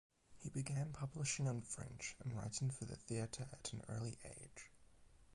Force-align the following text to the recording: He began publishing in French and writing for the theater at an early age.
He 0.39 0.49
began 0.49 0.93
publishing 0.93 1.45
in 1.45 1.61
French 1.61 2.15
and 2.23 2.33
writing 2.35 2.71
for 2.71 2.85
the 2.85 2.95
theater 2.95 3.47
at 3.53 3.71
an 3.71 3.83
early 3.87 4.17
age. 4.25 4.71